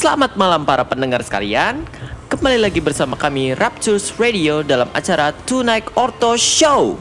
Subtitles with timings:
[0.00, 1.84] Selamat malam para pendengar sekalian.
[2.32, 6.96] Kembali lagi bersama kami Raptures Radio dalam acara Tonight Orto Show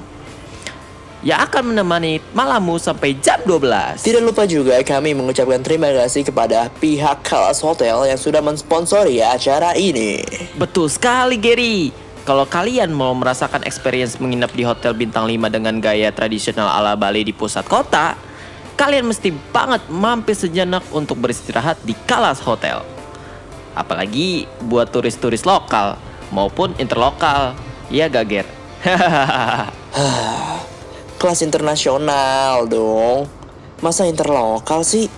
[1.24, 4.04] yang akan menemani malammu sampai jam 12.
[4.04, 9.80] Tidak lupa juga kami mengucapkan terima kasih kepada pihak Kalas Hotel yang sudah mensponsori acara
[9.80, 10.20] ini.
[10.60, 11.96] Betul sekali Gary.
[12.28, 17.24] Kalau kalian mau merasakan experience menginap di hotel bintang 5 dengan gaya tradisional ala Bali
[17.24, 18.20] di pusat kota,
[18.80, 22.80] kalian mesti banget mampir sejenak untuk beristirahat di Kalas Hotel.
[23.76, 26.00] Apalagi buat turis-turis lokal
[26.32, 27.60] maupun interlokal.
[27.92, 28.48] Ya Gager.
[31.20, 33.28] Kelas internasional dong.
[33.84, 35.12] Masa interlokal sih?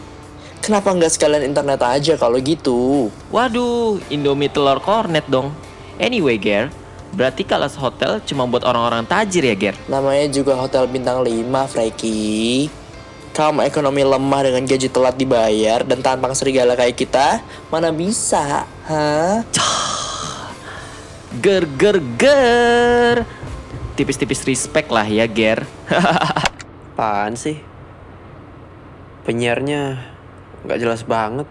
[0.61, 3.13] Kenapa nggak sekalian internet aja kalau gitu?
[3.29, 5.53] Waduh, Indomie telur kornet dong.
[6.01, 6.73] Anyway, Ger,
[7.13, 9.75] berarti Kalas Hotel cuma buat orang-orang tajir ya, Ger?
[9.85, 12.80] Namanya juga hotel bintang 5, Freaky.
[13.41, 17.41] Kaum ekonomi lemah dengan gaji telat dibayar dan tampang serigala kayak kita,
[17.73, 18.69] mana bisa?
[18.85, 19.41] Hah?
[21.41, 23.25] Ger ger ger.
[23.97, 25.65] Tipis-tipis respect lah ya, Ger.
[26.93, 27.57] Apaan sih?
[29.25, 29.97] Penyiarnya
[30.61, 31.49] nggak jelas banget.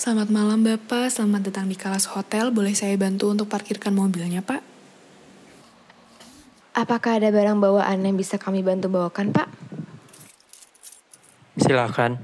[0.00, 2.48] Selamat malam Bapak, selamat datang di Kalas Hotel.
[2.48, 4.64] Boleh saya bantu untuk parkirkan mobilnya Pak?
[6.72, 9.44] Apakah ada barang bawaan yang bisa kami bantu bawakan, Pak?
[11.60, 12.16] Silakan.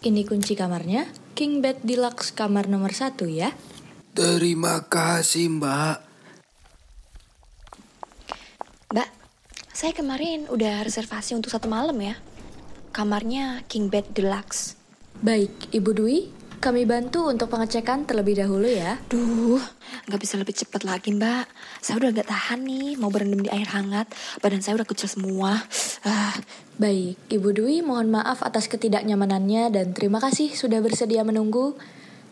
[0.00, 1.04] Ini kunci kamarnya,
[1.36, 3.52] King Bed Deluxe kamar nomor satu ya.
[4.16, 5.96] Terima kasih, Mbak.
[8.96, 9.19] Mbak,
[9.70, 12.18] saya kemarin udah reservasi untuk satu malam ya.
[12.90, 14.74] Kamarnya King Bed Deluxe.
[15.22, 16.18] Baik, Ibu Dwi,
[16.58, 18.98] kami bantu untuk pengecekan terlebih dahulu ya.
[19.06, 19.62] Duh,
[20.10, 21.46] nggak bisa lebih cepat lagi mbak.
[21.78, 24.10] Saya udah nggak tahan nih, mau berendam di air hangat.
[24.42, 25.62] Badan saya udah kecil semua.
[26.02, 26.34] Ah,
[26.80, 31.78] Baik, Ibu Dwi mohon maaf atas ketidaknyamanannya dan terima kasih sudah bersedia menunggu.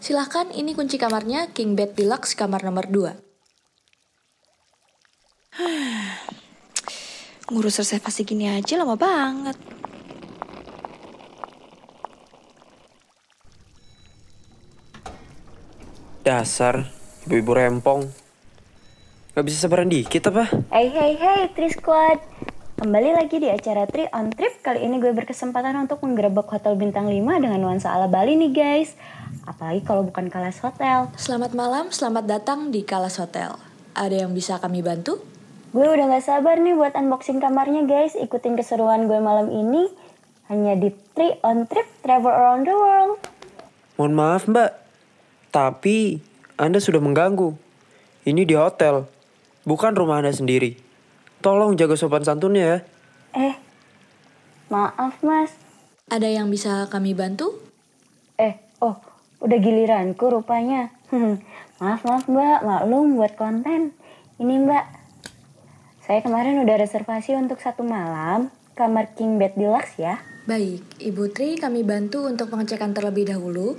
[0.03, 3.15] Silahkan, ini kunci kamarnya King Bed Deluxe kamar nomor 2.
[7.49, 9.57] ngurus reservasi gini aja lama banget.
[16.21, 16.93] Dasar
[17.25, 18.05] ibu-ibu rempong.
[19.33, 20.51] Gak bisa sabaran dikit apa?
[20.69, 22.19] Hey hey hey Tri Squad
[22.75, 27.07] Kembali lagi di acara Tri on Trip Kali ini gue berkesempatan untuk menggerebek hotel bintang
[27.07, 28.99] 5 dengan nuansa ala Bali nih guys
[29.47, 33.55] Apalagi kalau bukan Kalas Hotel Selamat malam, selamat datang di Kalas Hotel.
[33.95, 35.38] Ada yang bisa kami bantu?
[35.69, 38.17] Gue udah gak sabar nih buat unboxing kamarnya guys.
[38.17, 39.93] Ikutin keseruan gue malam ini.
[40.49, 43.21] Hanya di Tri on Trip Travel Around the World.
[44.01, 44.71] Mohon maaf mbak,
[45.53, 46.25] tapi
[46.57, 47.53] Anda sudah mengganggu.
[48.25, 49.05] Ini di hotel,
[49.69, 50.73] bukan rumah Anda sendiri.
[51.45, 52.79] Tolong jaga sopan santunnya ya.
[53.37, 53.55] Eh,
[54.73, 55.53] maaf mas.
[56.09, 57.53] Ada yang bisa kami bantu?
[58.41, 58.97] Eh, oh
[59.45, 60.91] udah giliranku rupanya.
[61.79, 63.95] Maaf maaf mbak, maklum buat konten.
[64.43, 64.98] Ini mbak
[66.09, 70.17] Saya kemarin udah reservasi untuk satu malam Kamar King Bed Deluxe ya
[70.49, 73.77] Baik, Ibu Tri kami bantu untuk pengecekan terlebih dahulu.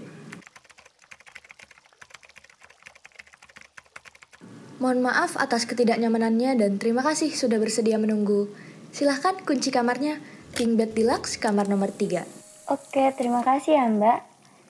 [4.77, 8.53] Mohon maaf atas ketidaknyamanannya dan terima kasih sudah bersedia menunggu.
[8.94, 10.21] Silahkan kunci kamarnya
[10.53, 12.21] King Bed Deluxe kamar nomor 3.
[12.69, 14.21] Oke, terima kasih ya mbak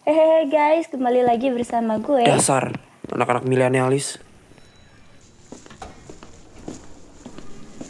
[0.07, 2.71] Hehehe guys, kembali lagi bersama gue Dasar,
[3.11, 4.28] anak-anak milenialis.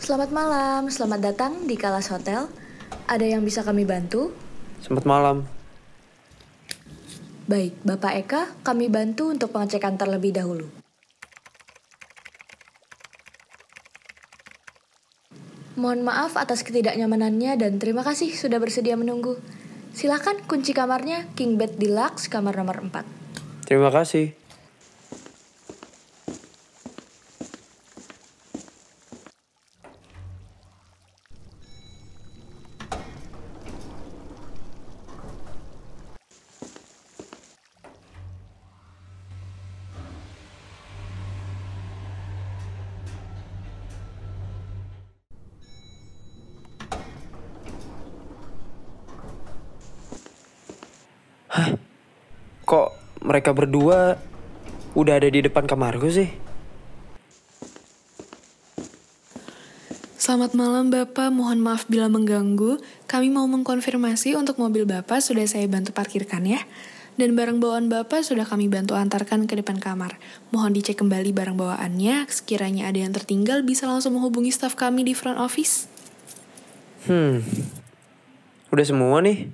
[0.10, 2.50] Selamat malam, selamat datang di Kalas Hotel.
[3.06, 4.34] Ada yang bisa kami bantu?
[4.82, 5.38] Selamat malam.
[7.46, 10.66] Baik, Bapak Eka, kami bantu untuk pengecekan terlebih dahulu.
[15.78, 19.38] Mohon maaf atas ketidaknyamanannya dan terima kasih sudah bersedia menunggu.
[19.94, 23.06] Silakan kunci kamarnya King Bed Deluxe kamar nomor 4.
[23.70, 24.39] Terima kasih.
[53.30, 54.18] Mereka berdua
[54.98, 56.34] udah ada di depan kamarku sih?
[60.18, 62.82] Selamat malam Bapak, mohon maaf bila mengganggu.
[63.06, 66.66] Kami mau mengkonfirmasi untuk mobil Bapak sudah saya bantu parkirkan ya.
[67.18, 70.18] Dan barang bawaan Bapak sudah kami bantu antarkan ke depan kamar.
[70.50, 75.14] Mohon dicek kembali barang bawaannya, sekiranya ada yang tertinggal bisa langsung menghubungi staf kami di
[75.14, 75.90] front office.
[77.10, 77.42] Hmm,
[78.70, 79.50] udah semua nih?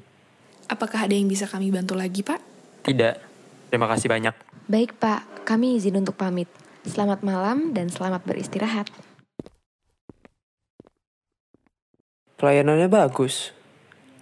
[0.67, 2.41] Apakah ada yang bisa kami bantu lagi Pak?
[2.85, 3.34] Tidak,
[3.75, 4.31] terima kasih banyak.
[4.71, 6.47] Baik Pak, kami izin untuk pamit.
[6.87, 8.87] Selamat malam dan selamat beristirahat.
[12.39, 13.51] Pelayanannya bagus.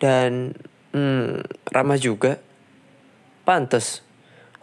[0.02, 0.58] Dan
[0.90, 2.42] hmm, ramah juga.
[3.46, 4.02] Pantes,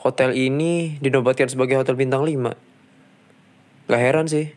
[0.03, 3.87] hotel ini dinobatkan sebagai hotel bintang 5.
[3.87, 4.51] Gak heran sih.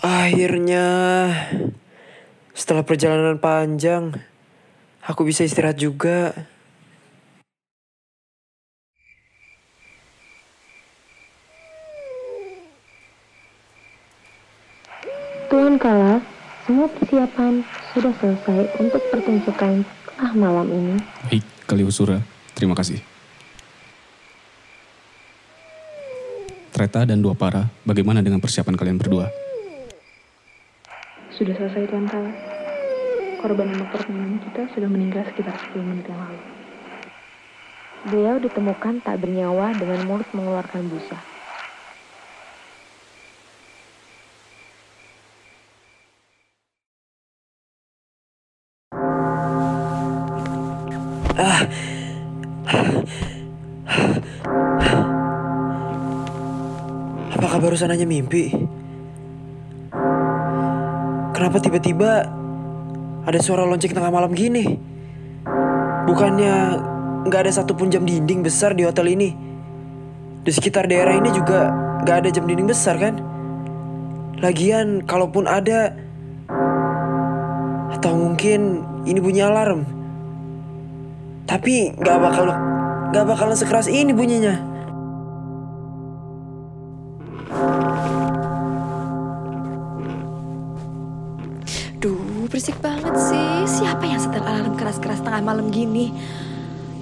[0.00, 0.86] Akhirnya,
[2.70, 4.14] setelah perjalanan panjang,
[5.02, 6.30] aku bisa istirahat juga.
[15.50, 16.22] Tuan Kalas,
[16.62, 20.94] semua persiapan sudah selesai untuk pertunjukan tengah malam ini.
[21.26, 22.22] Baik, Kaliusura.
[22.54, 23.02] Terima kasih.
[26.70, 29.26] Treta dan dua para, bagaimana dengan persiapan kalian berdua?
[31.34, 32.49] Sudah selesai Tuan Kalas.
[33.40, 36.40] Korban nomor permainan kita sudah meninggal sekitar 10 menit yang lalu.
[38.04, 41.16] Beliau ditemukan tak bernyawa dengan mulut mengeluarkan busa.
[51.40, 51.64] Ah.
[57.40, 58.52] Apakah barusan hanya mimpi?
[61.32, 62.39] Kenapa tiba-tiba
[63.26, 64.78] ada suara lonceng tengah malam gini?
[66.08, 66.54] Bukannya
[67.28, 69.36] nggak ada satupun jam dinding besar di hotel ini?
[70.40, 71.68] Di sekitar daerah ini juga
[72.04, 73.20] nggak ada jam dinding besar kan?
[74.40, 75.92] Lagian kalaupun ada,
[77.92, 79.84] atau mungkin ini bunyi alarm.
[81.44, 82.44] Tapi nggak bakal
[83.10, 84.69] nggak bakalan sekeras ini bunyinya.
[95.40, 96.12] Keras-keras tengah malam gini?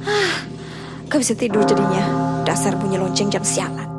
[0.06, 0.46] Ah,
[1.10, 2.06] gak bisa tidur jadinya.
[2.46, 3.90] Dasar bunyi lonceng jam sialan.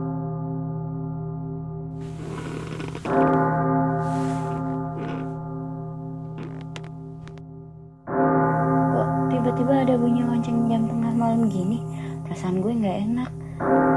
[8.95, 11.83] Kok tiba-tiba ada bunyi lonceng jam tengah malam gini?
[12.25, 13.31] Perasaan gue nggak enak.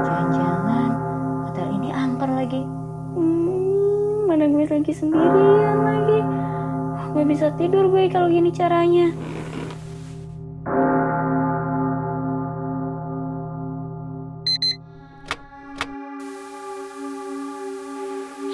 [0.03, 0.91] Jangan-jangan
[1.47, 2.61] hotel ini angker lagi.
[3.15, 6.19] Hmm, mana gue lagi sendirian lagi.
[7.15, 9.13] Gue bisa tidur gue kalau gini caranya.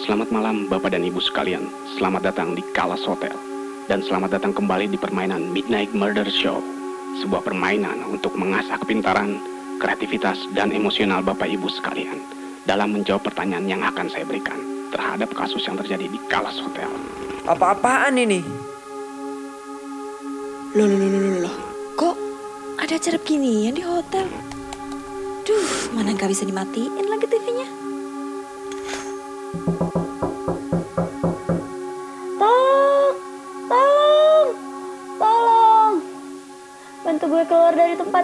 [0.10, 1.70] Selamat malam Bapak dan Ibu sekalian.
[1.94, 3.30] Selamat datang di Kalas Hotel.
[3.86, 6.66] Dan selamat datang kembali di permainan Midnight Murder Show.
[7.22, 9.38] Sebuah permainan untuk mengasah kepintaran,
[9.78, 12.26] kreativitas, dan emosional Bapak Ibu sekalian.
[12.66, 14.58] Dalam menjawab pertanyaan yang akan saya berikan
[14.90, 16.90] terhadap kasus yang terjadi di Kalas Hotel.
[17.46, 18.42] Apa-apaan ini?
[20.74, 21.56] Loh, loh, loh, loh, loh.
[21.94, 22.18] Kok
[22.82, 24.26] ada acara beginian di hotel?
[25.46, 27.19] Duh, mana gak bisa dimatiin lagi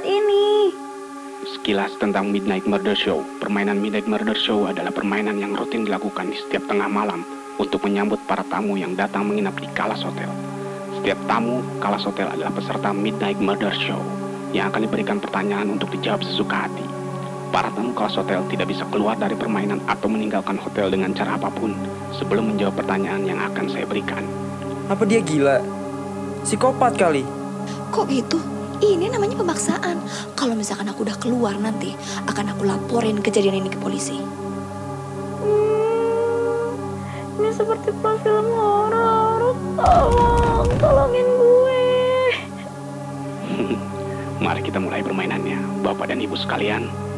[0.05, 0.69] ini.
[1.45, 3.25] Sekilas tentang Midnight Murder Show.
[3.41, 7.25] Permainan Midnight Murder Show adalah permainan yang rutin dilakukan di setiap tengah malam
[7.57, 10.29] untuk menyambut para tamu yang datang menginap di Kalas Hotel.
[11.01, 14.01] Setiap tamu Kalas Hotel adalah peserta Midnight Murder Show
[14.53, 16.85] yang akan diberikan pertanyaan untuk dijawab sesuka hati.
[17.53, 21.49] Para tamu Kalas Hotel tidak bisa keluar dari permainan atau meninggalkan hotel dengan cara apa
[21.53, 21.73] pun
[22.13, 24.25] sebelum menjawab pertanyaan yang akan saya berikan.
[24.89, 25.61] Apa dia gila?
[26.45, 27.25] Psikopat kali.
[27.89, 28.54] Kok gitu?
[28.83, 30.03] Ini namanya pemaksaan.
[30.35, 31.95] Kalau misalkan aku udah keluar nanti,
[32.27, 34.19] akan aku laporin kejadian ini ke polisi.
[37.39, 39.55] Ini seperti plot film horor.
[39.79, 41.83] Tolong, tolongin gue.
[44.43, 47.14] Mari kita mulai permainannya, Bapak dan Ibu sekalian.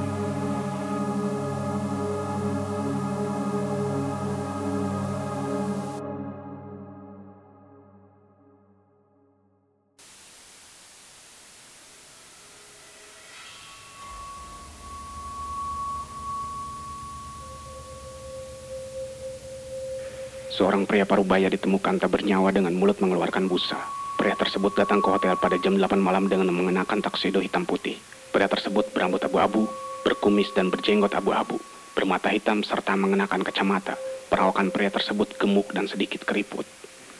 [20.57, 23.77] Seorang pria parubaya ditemukan tak bernyawa dengan mulut mengeluarkan busa.
[24.17, 28.01] Pria tersebut datang ke hotel pada jam 8 malam dengan mengenakan taksido hitam putih.
[28.33, 29.69] Pria tersebut berambut abu-abu,
[30.01, 31.61] berkumis dan berjenggot abu-abu,
[31.93, 33.93] bermata hitam serta mengenakan kacamata.
[34.27, 36.67] Perawakan pria tersebut gemuk dan sedikit keriput.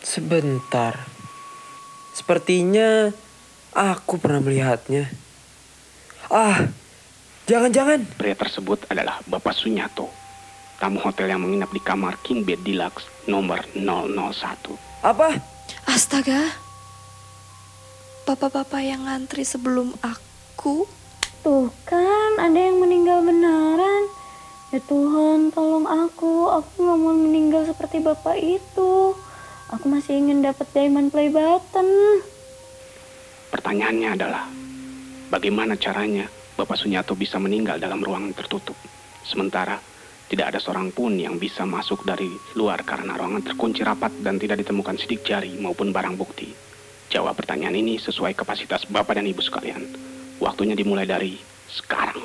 [0.04, 1.08] Sebentar.
[2.12, 3.14] Sepertinya
[3.72, 5.08] aku pernah melihatnya.
[6.28, 6.68] Ah,
[7.48, 8.04] jangan-jangan.
[8.20, 10.12] Pria tersebut adalah Bapak Sunyato,
[10.78, 14.78] tamu hotel yang menginap di kamar King Bed Deluxe nomor 001.
[15.02, 15.42] Apa?
[15.90, 16.54] Astaga.
[18.30, 20.86] Bapak-bapak yang ngantri sebelum aku.
[21.42, 24.04] Tuh kan, ada yang meninggal beneran.
[24.70, 26.52] Ya Tuhan, tolong aku.
[26.60, 29.16] Aku gak mau meninggal seperti bapak itu.
[29.72, 31.88] Aku masih ingin dapat diamond play button.
[33.48, 34.44] Pertanyaannya adalah,
[35.32, 36.28] bagaimana caranya
[36.60, 38.76] Bapak Sunyato bisa meninggal dalam ruangan tertutup?
[39.24, 39.80] Sementara
[40.28, 42.28] tidak ada seorang pun yang bisa masuk dari
[42.60, 46.52] luar karena ruangan terkunci rapat dan tidak ditemukan sidik jari maupun barang bukti.
[47.08, 49.88] Jawab pertanyaan ini sesuai kapasitas Bapak dan Ibu sekalian.
[50.44, 51.40] Waktunya dimulai dari
[51.72, 52.17] sekarang.